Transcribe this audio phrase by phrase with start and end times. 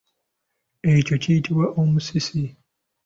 [0.95, 2.41] Ekyo kiyitibwa omusisi.